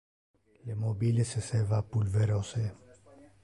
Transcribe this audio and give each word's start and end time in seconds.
Le 0.69 0.73
mobiles 0.83 1.35
esseva 1.41 1.85
pulverose. 1.91 2.67